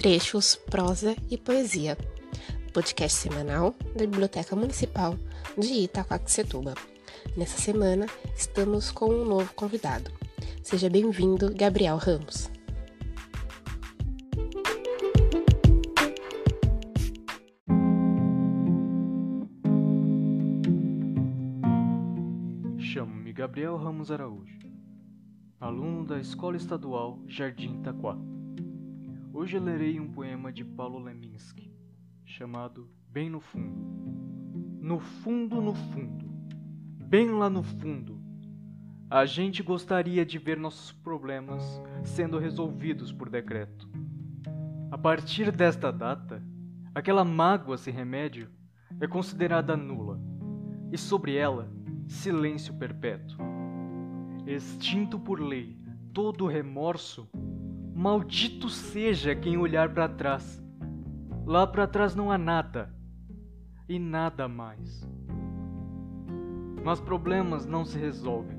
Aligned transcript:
Trechos, 0.00 0.56
Prosa 0.56 1.14
e 1.30 1.36
Poesia, 1.36 1.94
podcast 2.72 3.18
semanal 3.18 3.74
da 3.94 4.06
Biblioteca 4.06 4.56
Municipal 4.56 5.14
de 5.58 5.74
Itacoaxetuba. 5.84 6.72
Nessa 7.36 7.58
semana, 7.58 8.06
estamos 8.34 8.90
com 8.90 9.10
um 9.10 9.26
novo 9.26 9.52
convidado. 9.52 10.10
Seja 10.62 10.88
bem-vindo, 10.88 11.54
Gabriel 11.54 11.98
Ramos. 11.98 12.50
Chamo-me 22.78 23.34
Gabriel 23.34 23.76
Ramos 23.76 24.10
Araújo, 24.10 24.60
aluno 25.60 26.06
da 26.06 26.18
Escola 26.18 26.56
Estadual 26.56 27.18
Jardim 27.26 27.80
Itaquá. 27.80 28.16
Hoje 29.32 29.60
lerei 29.60 30.00
um 30.00 30.10
poema 30.10 30.52
de 30.52 30.64
Paulo 30.64 30.98
Leminski, 30.98 31.72
chamado 32.24 32.90
Bem 33.08 33.30
no 33.30 33.40
Fundo. 33.40 33.78
No 34.80 34.98
fundo, 34.98 35.60
no 35.60 35.72
fundo, 35.72 36.26
bem 37.06 37.30
lá 37.30 37.48
no 37.48 37.62
fundo, 37.62 38.20
a 39.08 39.24
gente 39.24 39.62
gostaria 39.62 40.26
de 40.26 40.36
ver 40.36 40.58
nossos 40.58 40.90
problemas 40.90 41.62
sendo 42.02 42.38
resolvidos 42.38 43.12
por 43.12 43.30
decreto. 43.30 43.88
A 44.90 44.98
partir 44.98 45.52
desta 45.52 45.92
data, 45.92 46.42
aquela 46.92 47.24
mágoa 47.24 47.78
sem 47.78 47.94
remédio 47.94 48.50
é 49.00 49.06
considerada 49.06 49.76
nula, 49.76 50.20
e 50.90 50.98
sobre 50.98 51.36
ela, 51.36 51.70
silêncio 52.08 52.74
perpétuo. 52.74 53.38
Extinto 54.44 55.20
por 55.20 55.38
lei 55.40 55.78
todo 56.12 56.46
remorso 56.46 57.28
Maldito 58.00 58.70
seja 58.70 59.36
quem 59.36 59.58
olhar 59.58 59.92
para 59.92 60.08
trás. 60.08 60.58
Lá 61.44 61.66
para 61.66 61.86
trás 61.86 62.14
não 62.14 62.32
há 62.32 62.38
nada 62.38 62.90
e 63.86 63.98
nada 63.98 64.48
mais. 64.48 65.06
Mas 66.82 66.98
problemas 66.98 67.66
não 67.66 67.84
se 67.84 67.98
resolvem. 67.98 68.56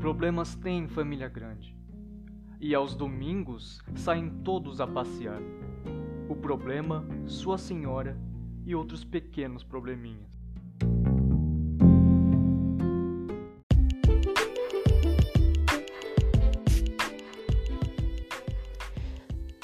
Problemas 0.00 0.56
têm 0.56 0.88
família 0.88 1.28
grande. 1.28 1.78
E 2.60 2.74
aos 2.74 2.96
domingos 2.96 3.80
saem 3.94 4.28
todos 4.42 4.80
a 4.80 4.86
passear. 4.88 5.40
O 6.28 6.34
problema, 6.34 7.06
sua 7.24 7.58
senhora 7.58 8.18
e 8.64 8.74
outros 8.74 9.04
pequenos 9.04 9.62
probleminhas. 9.62 10.35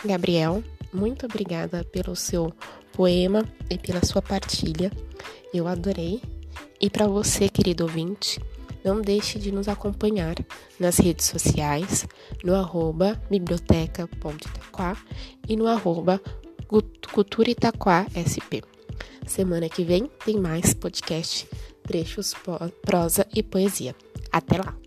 Gabriel, 0.05 0.63
muito 0.93 1.27
obrigada 1.27 1.85
pelo 1.85 2.17
seu 2.17 2.53
poema 2.93 3.45
e 3.71 3.79
pela 3.79 4.05
sua 4.05 4.21
partilha. 4.21 4.91
Eu 5.55 5.69
adorei. 5.69 6.21
E 6.81 6.91
para 6.91 7.07
você, 7.07 7.49
querido 7.49 7.85
ouvinte, 7.85 8.41
não 8.85 9.01
deixe 9.01 9.39
de 9.39 9.53
nos 9.53 9.69
acompanhar 9.69 10.35
nas 10.79 10.99
redes 10.99 11.27
sociais, 11.27 12.07
no 12.43 12.55
arroba 12.55 13.21
biblioteca.itaquá 13.31 14.97
e 15.49 15.57
no 15.57 15.67
arroba 15.69 16.21
SP. 18.19 18.63
Semana 19.27 19.69
que 19.69 19.85
vem 19.85 20.11
tem 20.25 20.39
mais 20.39 20.75
podcast, 20.75 21.49
trechos, 21.85 22.35
prosa 22.85 23.27
e 23.33 23.43
poesia. 23.43 23.95
Até 24.33 24.59
lá! 24.59 24.82